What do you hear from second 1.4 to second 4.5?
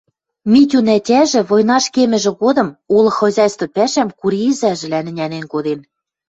войнаш кемӹжӹ годым улы хозяйство пӓшӓм Кури